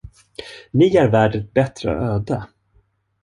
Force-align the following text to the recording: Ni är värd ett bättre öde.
Ni 0.73 0.95
är 0.97 1.07
värd 1.09 1.35
ett 1.35 1.53
bättre 1.53 1.91
öde. 1.91 2.45